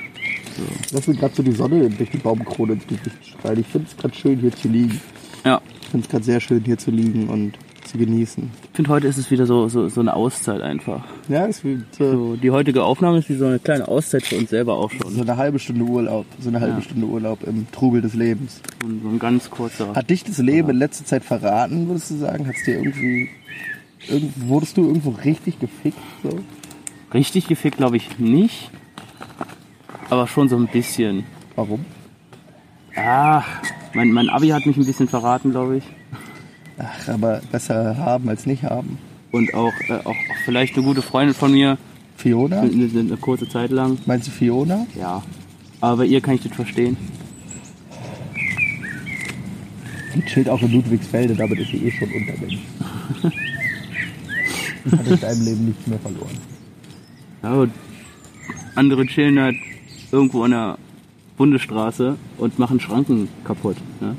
[0.92, 3.60] Lass mir gerade so die Sonne durch die Baumkrone ins Gesicht strahlen.
[3.60, 5.00] Ich finde es gerade schön hier zu liegen.
[5.44, 5.60] Ja.
[5.80, 7.58] Ich finde es gerade sehr schön hier zu liegen und
[7.92, 8.50] zu genießen.
[8.64, 11.04] Ich finde, heute ist es wieder so, so, so eine Auszeit einfach.
[11.28, 14.50] Ja, es wird so, die heutige Aufnahme ist wie so eine kleine Auszeit für uns
[14.50, 15.12] selber auch schon.
[15.14, 16.24] so eine halbe Stunde Urlaub.
[16.40, 16.82] So eine halbe Ja.
[16.82, 18.60] Stunde Urlaub im Trubel des Lebens.
[18.80, 19.94] So ein, so ein ganz kurzer.
[19.94, 22.46] Hat dich das Leben in letzter Zeit verraten, würdest du sagen?
[22.46, 23.28] Hat's dir irgendwie,
[24.08, 25.98] irgend, wurdest du irgendwo richtig gefickt?
[26.22, 26.38] So?
[27.12, 28.70] Richtig gefickt glaube ich nicht.
[30.08, 31.24] Aber schon so ein bisschen.
[31.56, 31.84] Warum?
[32.96, 33.46] Ach,
[33.94, 35.84] mein, mein Abi hat mich ein bisschen verraten, glaube ich.
[36.78, 38.98] Ach, aber besser haben als nicht haben.
[39.30, 41.78] Und auch, äh, auch, auch vielleicht eine gute Freundin von mir,
[42.16, 42.60] Fiona?
[42.60, 43.98] eine, eine, eine kurze Zeit lang.
[44.06, 44.86] Meinst du Fiona?
[44.98, 45.22] Ja.
[45.80, 46.96] Aber bei ihr kann ich das verstehen.
[50.14, 52.58] Die chillt auch in Ludwigsfelde, damit ist sie eh schon Untermensch.
[54.92, 56.38] Hat in deinem Leben nichts mehr verloren.
[57.42, 57.72] Ja, und
[58.74, 59.56] andere chillen halt
[60.10, 60.78] irgendwo an der
[61.36, 63.76] Bundesstraße und machen Schranken kaputt.
[64.00, 64.16] Ne?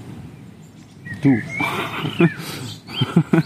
[1.21, 1.37] Du.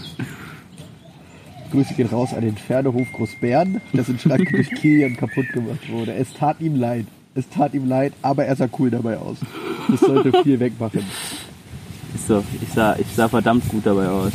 [1.70, 6.14] Grüße gehen raus an den Pferdehof Großbären, dessen Schranke durch Kilian kaputt gemacht wurde.
[6.14, 7.06] Es tat ihm leid.
[7.34, 9.36] Es tat ihm leid, aber er sah cool dabei aus.
[9.88, 11.04] Das sollte viel wegmachen.
[12.14, 14.32] Ist so, ich sah, ich sah verdammt gut dabei aus.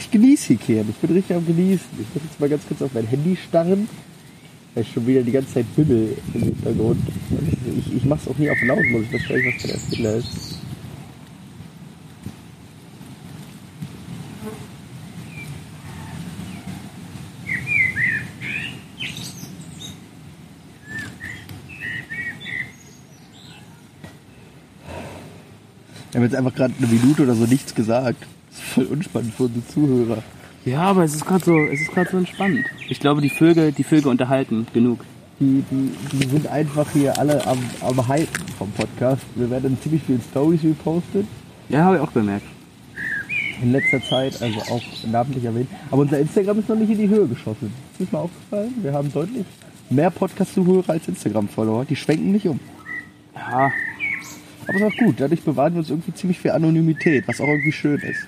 [0.00, 0.86] Ich genieße hier, Kern.
[0.90, 1.86] Ich bin richtig am Genießen.
[2.00, 3.88] Ich muss jetzt mal ganz kurz auf mein Handy starren.
[4.74, 7.00] Weil ich schon wieder die ganze Zeit bimmel im Hintergrund.
[7.30, 10.14] Und Ich, ich mach's auch nie auf laut, muss ich wahrscheinlich was für der Fehler
[10.14, 10.61] ist.
[26.22, 28.22] Wir haben jetzt einfach gerade eine Minute oder so nichts gesagt.
[28.48, 30.22] Das ist voll unspannend für unsere Zuhörer.
[30.64, 32.60] Ja, aber es ist gerade so, es ist gerade so entspannt.
[32.88, 35.00] Ich glaube, die Vögel, die Vögel unterhalten genug.
[35.40, 39.22] Die, die, die sind einfach hier alle am, am Hypen vom Podcast.
[39.34, 41.26] Wir werden ziemlich viele Stories repostet
[41.68, 42.46] Ja, habe ich auch bemerkt.
[43.60, 45.68] in letzter Zeit, also auch namentlich erwähnt.
[45.90, 47.72] Aber unser Instagram ist noch nicht in die Höhe geschossen.
[47.98, 48.72] Ist mal aufgefallen?
[48.80, 49.44] Wir haben deutlich
[49.90, 51.84] mehr Podcast-Zuhörer als Instagram-Follower.
[51.84, 52.60] Die schwenken nicht um.
[53.34, 53.72] Ja,
[54.68, 55.16] Aber ist auch gut.
[55.18, 58.26] Dadurch bewahren wir uns irgendwie ziemlich viel Anonymität, was auch irgendwie schön ist.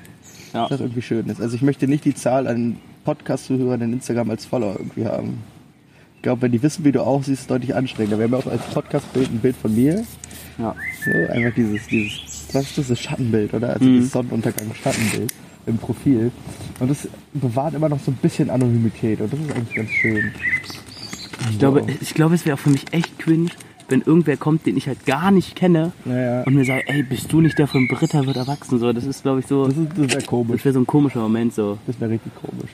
[0.53, 0.69] ja.
[0.71, 1.41] Was irgendwie schön ist.
[1.41, 5.39] Also ich möchte nicht die Zahl an Podcast-Zuhörern in Instagram als Follower irgendwie haben.
[6.17, 8.19] Ich glaube, wenn die wissen, wie du aussiehst, ist es deutlich anstrengender.
[8.19, 10.05] Wir haben ja auch als Podcast-Bild ein Bild von mir.
[10.59, 10.75] ja.
[11.05, 13.71] So, einfach dieses, dieses, was ist das, das Schattenbild, oder?
[13.75, 13.97] Also Mhm.
[13.97, 15.33] dieses Sonnenuntergang-Schattenbild
[15.67, 16.31] im Profil.
[16.81, 20.33] Und das bewahrt immer noch so ein bisschen Anonymität und das ist eigentlich ganz schön.
[21.51, 23.51] Ich glaube, ich glaube, es wäre auch für mich echt cringe,
[23.89, 27.33] wenn irgendwer kommt, den ich halt gar nicht kenne Naja, und mir sagt, ey, bist
[27.33, 28.79] du nicht der von Britta wird erwachsen?
[28.79, 30.57] So, das ist, glaube ich, so, das ist, das wäre komisch.
[30.57, 31.79] das wäre so ein komischer Moment, so.
[31.87, 32.71] Das wäre richtig komisch.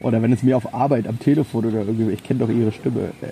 [0.00, 3.12] Oder wenn es mir auf Arbeit am Telefon oder irgendwie, ich kenne doch ihre Stimme.
[3.22, 3.26] Äh,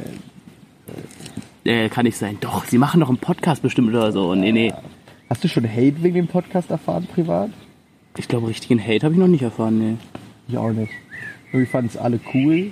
[1.67, 2.37] Äh, kann nicht sein.
[2.41, 4.35] Doch, sie machen doch einen Podcast bestimmt oder so.
[4.35, 4.73] Nee, nee.
[5.31, 7.51] hast du schon Hate wegen dem Podcast erfahren, privat?
[8.19, 9.97] Ich glaube, richtigen Hate habe ich noch nicht erfahren, nee.
[10.47, 10.93] Ich auch nicht.
[11.53, 12.71] Irgendwie fanden es alle cool.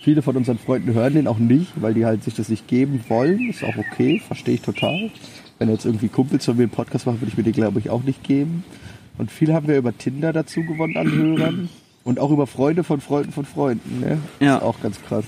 [0.00, 3.04] Viele von unseren Freunden hören den auch nicht, weil die halt sich das nicht geben
[3.08, 3.50] wollen.
[3.50, 5.10] Ist auch okay, verstehe ich total.
[5.58, 7.90] Wenn jetzt irgendwie Kumpels von mir einen Podcast machen, würde ich mir den, glaube ich,
[7.90, 8.64] auch nicht geben.
[9.18, 11.68] Und viele haben wir über Tinder dazu gewonnen an Hörern.
[12.04, 14.00] Und auch über Freunde von Freunden von Freunden.
[14.00, 14.18] Ne?
[14.40, 14.58] Ja.
[14.58, 15.24] Ist auch ganz krass.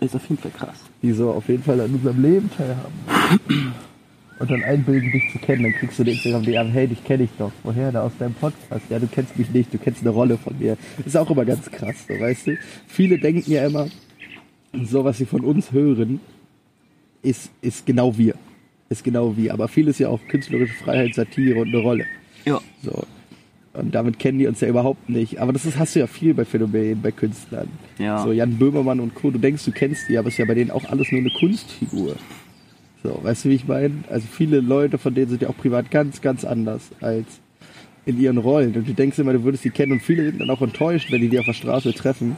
[0.00, 0.78] Ist auf jeden Fall krass.
[1.02, 3.74] Die so auf jeden Fall an unserem Leben teilhaben.
[4.38, 5.62] Und dann einbilden, dich zu kennen.
[5.62, 7.52] Dann kriegst du den Instagram DM, hey, dich kenne ich doch.
[7.62, 7.90] Woher?
[7.90, 8.84] Da aus deinem Podcast.
[8.90, 10.76] Ja, du kennst mich nicht, du kennst eine Rolle von mir.
[11.04, 12.58] Ist auch immer ganz krass, so, weißt du?
[12.86, 13.88] Viele denken ja immer,
[14.84, 16.20] so was sie von uns hören,
[17.22, 18.34] ist, ist genau wir.
[18.88, 19.52] Ist genau wir.
[19.52, 22.04] Aber vieles ja auch künstlerische Freiheit, Satire und eine Rolle.
[22.44, 22.60] Ja.
[22.82, 23.04] So.
[23.72, 25.38] Und damit kennen die uns ja überhaupt nicht.
[25.38, 27.68] Aber das ist, hast du ja viel bei Phänomenen, bei Künstlern.
[27.98, 28.22] Ja.
[28.22, 29.30] So Jan Böhmermann und Co.
[29.30, 31.30] Du denkst, du kennst die, aber es ist ja bei denen auch alles nur eine
[31.30, 32.16] Kunstfigur.
[33.02, 34.04] So, weißt du, wie ich meine?
[34.10, 37.26] Also viele Leute von denen sind ja auch privat ganz, ganz anders als
[38.04, 38.74] in ihren Rollen.
[38.74, 39.92] Und du denkst immer, du würdest sie kennen.
[39.92, 42.36] Und viele sind dann auch enttäuscht, wenn die die auf der Straße treffen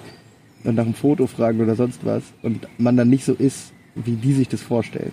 [0.65, 2.23] und nach einem Foto fragen oder sonst was.
[2.43, 5.13] Und man dann nicht so ist, wie die sich das vorstellen.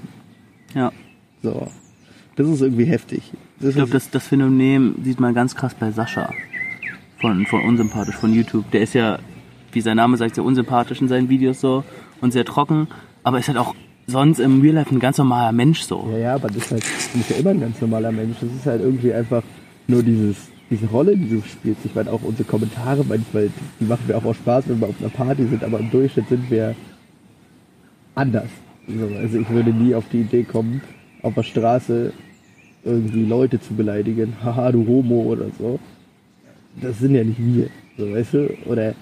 [0.74, 0.92] Ja.
[1.44, 1.68] So.
[2.36, 3.32] Das ist irgendwie heftig.
[3.60, 6.34] Das Ich glaube, das, das Phänomen sieht man ganz krass bei Sascha.
[7.20, 8.70] Von, von Unsympathisch, von YouTube.
[8.72, 9.20] Der ist ja,
[9.72, 11.84] wie sein Name sagt, sehr unsympathisch in seinen Videos so
[12.20, 12.88] und sehr trocken,
[13.24, 13.74] aber ist halt auch
[14.08, 16.08] sonst im Real Life ein ganz normaler Mensch so.
[16.12, 18.38] Ja, ja, aber das ist halt ist ja immer ein ganz normaler Mensch.
[18.40, 19.44] Das ist halt irgendwie einfach
[19.88, 20.36] nur dieses,
[20.70, 21.86] diese Rolle, die du spielst.
[21.86, 24.96] Ich meine, auch unsere Kommentare manchmal, die machen mir auch, auch Spaß, wenn wir auf
[25.00, 26.76] einer Party sind, aber im Durchschnitt sind wir
[28.14, 28.50] anders.
[28.88, 30.82] So, Also ich würde nie auf die Idee kommen,
[31.22, 32.14] auf der Straße
[32.84, 34.36] irgendwie Leute zu beleidigen.
[34.44, 35.80] Haha, du Homo oder so.
[36.82, 37.70] Das sind ja nicht wir.
[37.98, 38.58] So, weißt du?
[38.66, 38.94] Oder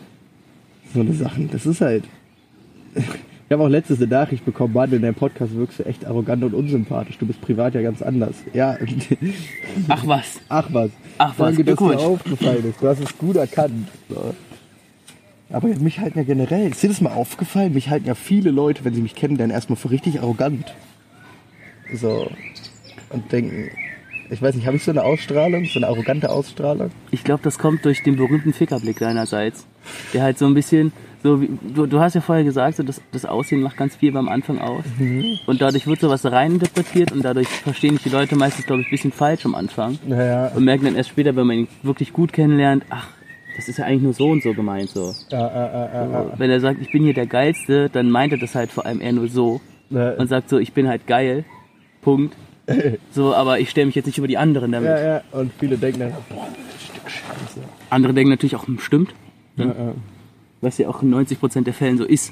[0.94, 1.50] so eine Sachen.
[1.52, 2.06] Das ist halt.
[3.48, 6.44] Ich habe auch letztens eine Nachricht bekommen, Mann, in deinem Podcast wirkst du echt arrogant
[6.44, 7.18] und unsympathisch.
[7.18, 8.36] Du bist privat ja ganz anders.
[8.54, 8.78] Ja,
[9.90, 10.40] Ach was.
[10.50, 10.90] ach was.
[11.18, 12.82] Ach was, Danke, dass dir aufgefallen ist.
[12.82, 13.88] Du hast es gut erkannt.
[15.52, 17.74] Aber mich halten ja generell, ist dir das mal aufgefallen?
[17.74, 20.74] Mich halten ja viele Leute, wenn sie mich kennenlernen, erstmal für richtig arrogant.
[21.94, 22.32] So.
[23.10, 23.70] Und denken,
[24.32, 26.90] ich weiß nicht, habe ich so eine Ausstrahlung, so eine arrogante Ausstrahlung?
[27.12, 29.68] Ich glaube, das kommt durch den berühmten Fickerblick deinerseits.
[30.14, 30.92] Der halt so ein bisschen,
[31.24, 34.12] so wie, du, du hast ja vorher gesagt, so das, das Aussehen macht ganz viel
[34.12, 34.84] beim Anfang aus.
[35.48, 39.12] Und dadurch wird sowas reininterpretiert und dadurch verstehen die Leute meistens, glaube ich, ein bisschen
[39.12, 39.98] falsch am Anfang.
[40.06, 43.08] Naja, Und merken dann erst später, wenn man ihn wirklich gut kennenlernt, ach,
[43.56, 45.14] das ist ja eigentlich nur so und so gemeint so.
[45.30, 48.40] ja, ja, ja, ja, Wenn er sagt, ich bin hier der Geilste, dann meint er
[48.40, 49.62] das halt vor allem eher nur so.
[49.92, 50.12] ja.
[50.14, 51.46] Und sagt so, ich bin halt geil.
[52.02, 52.36] Punkt.
[53.12, 54.90] So, aber ich stelle mich jetzt nicht über die anderen damit.
[54.90, 57.60] Ja, ja, und viele denken dann, boah, das Stück Scheiße.
[57.90, 59.14] Andere denken natürlich auch, hm, stimmt.
[59.58, 59.94] Ja, ja.
[60.64, 62.32] Was ja auch in 90% der Fällen so ist.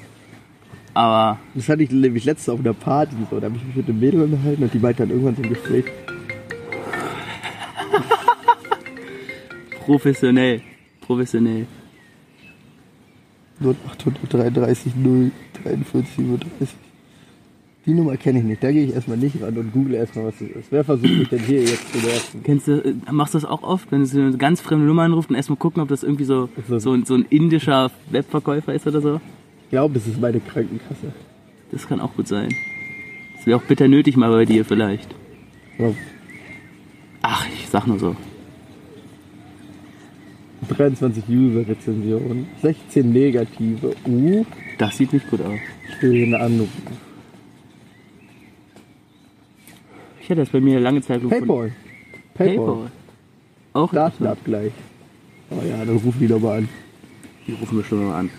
[0.94, 3.88] Aber Das hatte ich nämlich letztens auf einer Party, so, da habe ich mich mit
[3.88, 5.84] einem Mädel unterhalten und die meinte dann irgendwann so im Gespräch,
[9.84, 10.62] professionell.
[11.00, 11.66] Professionell.
[13.60, 15.30] 0833 0
[15.62, 16.68] 43 37.
[17.84, 18.62] Die Nummer kenne ich nicht.
[18.62, 20.70] Da gehe ich erstmal nicht ran und google erstmal, was das ist.
[20.70, 22.40] Wer versucht mich denn hier jetzt zu nerven?
[22.44, 25.30] Kennst du, äh, machst du das auch oft, wenn du eine ganz fremde Nummer anrufst
[25.30, 26.78] und erstmal gucken, ob das irgendwie so, So.
[26.78, 29.20] so, ein- so ein indischer Webverkäufer ist oder so?
[29.64, 31.12] Ich glaube, das ist meine Krankenkasse.
[31.72, 32.50] Das kann auch gut sein.
[33.36, 35.12] Das wäre auch bitter nötig mal bei dir vielleicht.
[35.78, 35.90] Ja.
[37.22, 38.14] Ach, ich sag nur so.
[40.68, 43.94] 23 User-Rezensionen, 16 negative.
[44.06, 44.44] Uh,
[44.78, 45.58] Das sieht nicht gut aus.
[45.96, 46.68] ich will hier eine Anruf.
[50.32, 51.46] Ich hatte das bei mir lange Zeit gefunden.
[51.46, 51.72] Paypal.
[52.32, 52.56] Paypal.
[52.56, 52.90] Paypal.
[53.74, 54.72] Auch Datenabgleich.
[55.50, 56.68] Oh ja, dann rufen die doch mal an.
[57.46, 58.30] Die rufen wir schon mal an.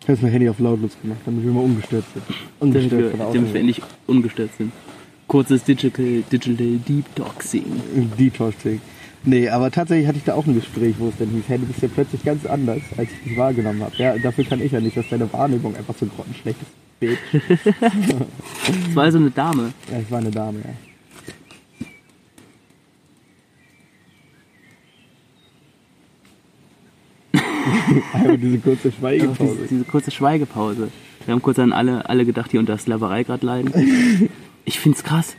[0.00, 2.24] Ich habe mein Handy auf lautlos gemacht, damit wir mal ungestört sind.
[2.26, 4.72] Damit Ungestört wir, von damit wir endlich ungestört sind.
[5.28, 7.82] Kurzes Digital, Digital Detoxing.
[8.18, 8.80] Detoxing.
[9.24, 11.66] Nee, aber tatsächlich hatte ich da auch ein Gespräch, wo es dann hieß, hey, du
[11.66, 13.94] bist ja plötzlich ganz anders, als ich dich wahrgenommen habe.
[13.96, 16.70] Ja, dafür kann ich ja nicht, dass deine Wahrnehmung einfach so grottenschlecht ist.
[18.86, 19.72] Das war also eine Dame.
[19.90, 20.70] Ja, ich war eine Dame, ja.
[28.12, 29.66] Einfach diese kurze Diese, Schweigepause.
[29.70, 30.88] diese kurze Schweigepause.
[31.24, 34.28] Wir haben kurz an alle, alle gedacht, die unter Sklaverei gerade leiden.
[34.66, 35.36] Ich find's krass.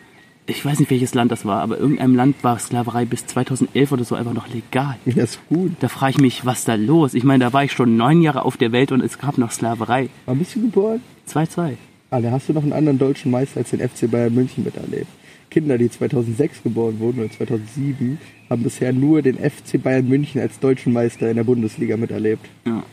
[0.47, 3.91] Ich weiß nicht, welches Land das war, aber in irgendeinem Land war Sklaverei bis 2011
[3.91, 4.97] oder so einfach noch legal.
[5.05, 5.71] Ja, ist gut.
[5.79, 7.13] Da frage ich mich, was da los?
[7.13, 9.51] Ich meine, da war ich schon neun Jahre auf der Welt und es gab noch
[9.51, 10.09] Sklaverei.
[10.25, 11.01] Wann bist du geboren?
[11.29, 11.75] 2-2.
[12.09, 15.07] Ah, da hast du noch einen anderen deutschen Meister als den FC Bayern München miterlebt.
[15.49, 18.17] Kinder, die 2006 geboren wurden oder 2007,
[18.49, 22.45] haben bisher nur den FC Bayern München als deutschen Meister in der Bundesliga miterlebt.
[22.65, 22.83] Ja,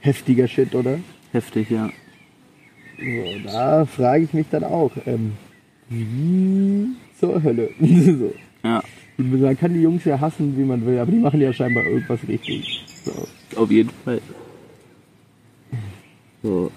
[0.00, 0.98] Heftiger Shit, oder?
[1.32, 1.90] heftig, ja.
[2.98, 5.32] So, da frage ich mich dann auch, ähm,
[5.88, 7.70] wie zur Hölle?
[7.80, 8.32] so.
[8.62, 8.82] Ja,
[9.16, 12.20] Man kann die Jungs ja hassen, wie man will, aber die machen ja scheinbar irgendwas
[12.26, 12.84] richtig.
[13.04, 13.12] So.
[13.60, 14.20] auf jeden Fall.
[16.42, 16.70] So.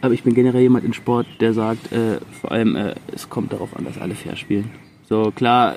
[0.00, 3.52] Aber ich bin generell jemand in Sport, der sagt, äh, vor allem, äh, es kommt
[3.52, 4.70] darauf an, dass alle fair spielen.
[5.08, 5.76] So, klar,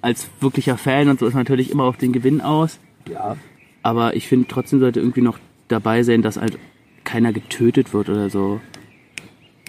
[0.00, 2.80] als wirklicher Fan und so ist man natürlich immer auf den Gewinn aus.
[3.08, 3.36] Ja,
[3.82, 6.58] Aber ich finde trotzdem sollte irgendwie noch dabei sein, dass halt
[7.04, 8.60] keiner getötet wird oder so.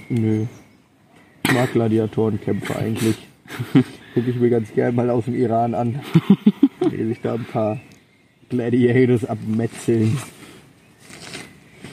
[0.10, 0.46] nö.
[1.45, 3.15] Ich mag Gladiatorenkämpfe eigentlich.
[4.13, 5.99] Gucke ich mir ganz gern mal aus dem Iran an.
[6.89, 7.80] Wie sich da ein paar
[8.49, 10.17] Gladiators abmetzeln.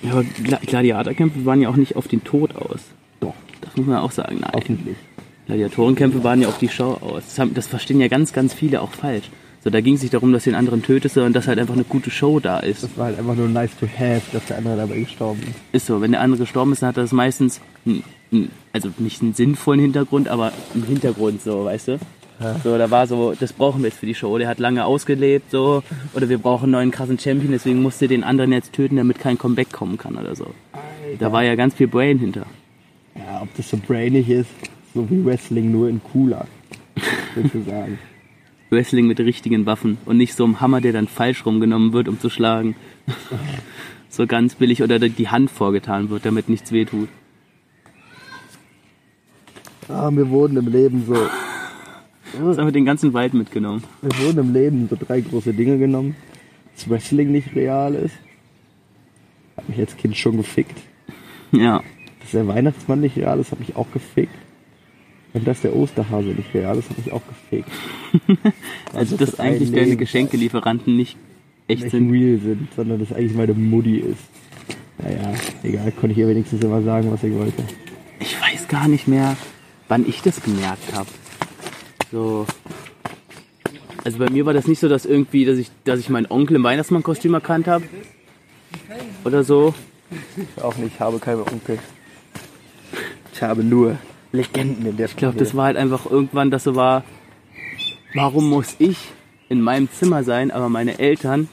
[0.02, 2.80] Ja, aber Gla- Gladiatorkämpfe waren ja auch nicht auf den Tod aus.
[3.20, 4.38] Doch, Das muss man auch sagen.
[4.40, 4.50] Nein.
[4.54, 4.96] hoffentlich.
[5.46, 7.24] Gladiatorenkämpfe waren ja auf die Show aus.
[7.24, 9.30] Das, haben, das verstehen ja ganz, ganz viele auch falsch.
[9.64, 11.74] So, da ging es nicht darum, dass du den anderen tötest, sondern dass halt einfach
[11.74, 12.82] eine gute Show da ist.
[12.84, 15.54] Das war halt einfach nur nice to have, dass der andere dabei gestorben ist.
[15.72, 18.04] Ist so, wenn der andere gestorben ist, dann hat das meistens, einen,
[18.72, 21.98] also nicht einen sinnvollen Hintergrund, aber einen Hintergrund, so, weißt du?
[22.62, 24.38] So, da war so, das brauchen wir jetzt für die Show.
[24.38, 25.82] Der hat lange ausgelebt, so,
[26.14, 29.38] oder wir brauchen einen neuen krassen Champion, deswegen musste den anderen jetzt töten, damit kein
[29.38, 30.54] Comeback kommen kann oder so.
[31.18, 32.46] Da war ja ganz viel Brain hinter.
[33.16, 34.50] Ja, ob das so brainig ist,
[34.94, 36.46] so wie Wrestling, nur in cooler.
[37.34, 37.98] Sozusagen.
[38.70, 42.20] Wrestling mit richtigen Waffen und nicht so einem Hammer, der dann falsch rumgenommen wird, um
[42.20, 42.76] zu schlagen.
[44.08, 47.08] so ganz billig oder die Hand vorgetan wird, damit nichts wehtut.
[49.88, 53.83] Ah, wir wurden im Leben so, Das haben wir den ganzen Wald mitgenommen.
[54.03, 56.14] wir wurden im Leben so drei große Dinge genommen.
[56.74, 58.14] Dass Wrestling nicht real ist.
[59.57, 60.79] Hat mich als Kind schon gefickt.
[61.53, 61.83] Ja.
[62.20, 64.35] Dass der Weihnachtsmann nicht real ist, hat mich auch gefickt.
[65.33, 67.70] Und dass der Osterhase nicht real ist, hat mich auch gefickt.
[68.94, 69.96] Also, das dass ein eigentlich deine.
[69.96, 71.16] Geschenkelieferanten nicht
[71.66, 72.11] echt Nicht sind.
[72.11, 74.22] real sind, sondern dass eigentlich meine Mutti ist.
[74.98, 77.62] Naja, egal, konnte ich ihr wenigstens immer sagen, was ich wollte.
[78.20, 79.37] Ich weiß gar nicht mehr,
[79.88, 81.09] wann ich das gemerkt habe.
[82.12, 82.46] So.
[84.05, 86.57] Also bei mir war das nicht so, dass irgendwie, dass ich, dass ich meinen Onkel
[86.57, 87.85] im Weihnachtsmann-Kostüm erkannt habe.
[89.24, 89.74] Oder so.
[90.62, 91.79] Auch nicht, ich habe keine Onkel.
[93.33, 93.98] Ich habe nur
[94.33, 97.05] Legenden in der Ich glaube, das war halt einfach irgendwann, dass so war,
[98.14, 98.96] warum muss ich
[99.48, 101.48] in meinem Zimmer sein, aber meine Eltern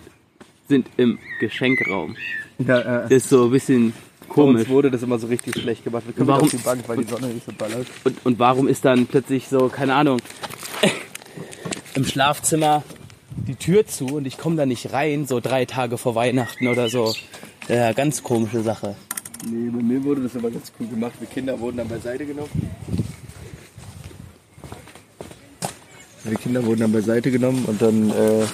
[0.67, 2.15] sind im Geschenkraum.
[2.58, 3.93] Ja, äh, Das ist so ein bisschen
[4.27, 4.69] Bei uns komisch.
[4.69, 6.03] wurde das immer so richtig schlecht gemacht.
[6.05, 7.88] Wir können Warum- auf die Bank, weil die Sonne nicht so ballert.
[8.03, 10.19] Und, und warum ist dann plötzlich so, keine Ahnung,
[11.95, 12.83] im Schlafzimmer
[13.47, 16.89] die Tür zu und ich komme da nicht rein, so drei Tage vor Weihnachten oder
[16.89, 17.13] so.
[17.67, 18.95] Ja, ganz komische Sache.
[19.49, 21.13] Nee, bei mir wurde das immer ganz cool gemacht.
[21.19, 22.49] Wir Kinder wurden dann beiseite genommen.
[26.23, 28.45] Die Kinder wurden dann beiseite genommen und dann äh,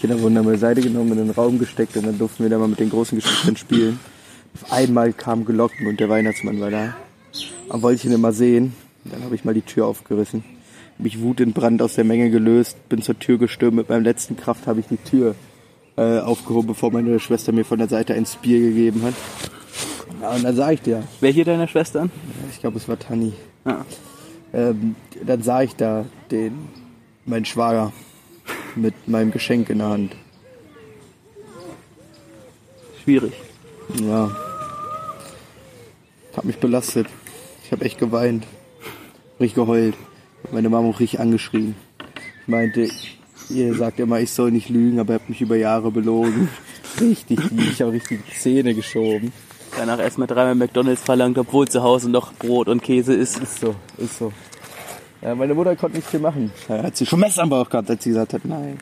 [0.00, 2.68] Kinder wurden dann beiseite genommen, in den Raum gesteckt und dann durften wir da mal
[2.68, 3.98] mit den großen Geschwistern spielen.
[4.54, 6.96] Auf einmal kamen Glocken und der Weihnachtsmann war da.
[7.68, 8.74] Und wollte ich ihn immer sehen.
[9.04, 10.44] Dann habe ich mal die Tür aufgerissen.
[10.98, 13.76] mich wutentbrannt aus der Menge gelöst, bin zur Tür gestürmt.
[13.76, 15.34] Mit meinem letzten Kraft habe ich die Tür
[15.96, 19.14] äh, aufgehoben, bevor meine Schwester mir von der Seite ein Bier gegeben hat.
[20.22, 22.10] Ja, und dann sah ich dir, Wer hier deiner Schwestern?
[22.50, 23.32] ich glaube, es war Tanni.
[23.64, 23.84] Ah.
[24.54, 26.54] Ähm, dann sah ich da den,
[27.26, 27.92] meinen Schwager
[28.76, 30.16] mit meinem Geschenk in der Hand.
[33.02, 33.32] Schwierig.
[34.02, 34.30] Ja.
[36.36, 37.06] Hat mich belastet.
[37.64, 38.46] Ich habe echt geweint.
[39.40, 39.94] Richtig geheult.
[40.52, 41.74] Meine Mama auch richtig angeschrien.
[42.42, 42.88] Ich meinte,
[43.48, 46.48] ihr sagt immer, ich soll nicht lügen, aber ihr habt mich über Jahre belogen.
[47.00, 49.32] Richtig, ich habe richtig die Zähne geschoben.
[49.76, 53.38] Danach erstmal dreimal McDonalds verlangt, obwohl zu Hause noch Brot und Käse ist.
[53.38, 54.32] Ist so, ist so.
[55.22, 56.52] Ja, meine Mutter konnte nichts viel machen.
[56.68, 58.78] Ja, hat sie schon Messer am Bauch gehabt, als sie gesagt hat, nein.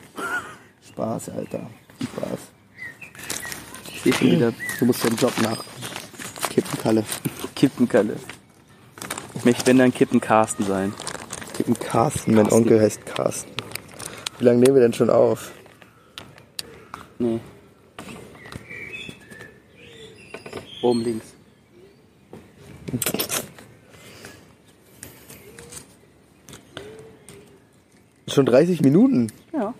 [0.87, 1.69] Spaß, Alter.
[2.01, 2.39] Spaß.
[3.89, 5.63] Ich stehe schon wieder Du musst deinen Job nach.
[6.49, 7.03] Kippenkalle.
[7.55, 8.15] Kippenkalle.
[9.35, 10.93] Ich möchte, wenn dann Kippen Carsten sein.
[11.53, 13.51] Kippen Carsten, mein Onkel heißt Carsten.
[14.39, 15.51] Wie lange nehmen wir denn schon auf?
[17.17, 17.39] Nee.
[20.81, 21.34] Oben links.
[28.35, 29.31] Schon 30 Minuten.
[29.53, 29.73] Ja.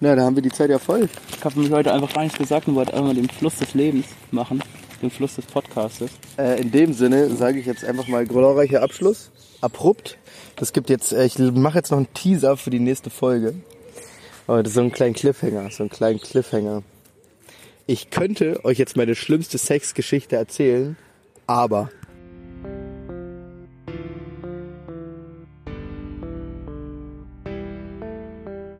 [0.00, 1.08] Na, da haben wir die Zeit ja voll.
[1.38, 3.74] Ich habe mich heute einfach gar nichts gesagt und wollte einfach mal den Fluss des
[3.74, 4.60] Lebens machen.
[5.00, 6.10] Den Fluss des Podcastes.
[6.36, 9.30] Äh, in dem Sinne sage ich jetzt einfach mal glorreicher Abschluss.
[9.60, 10.18] Abrupt.
[10.56, 13.54] Das gibt jetzt, äh, ich mache jetzt noch einen Teaser für die nächste Folge.
[14.48, 16.82] Aber das ist so ein kleiner Cliffhanger, so ein kleinen Cliffhanger.
[17.86, 20.96] Ich könnte euch jetzt meine schlimmste Sexgeschichte erzählen,
[21.46, 21.90] aber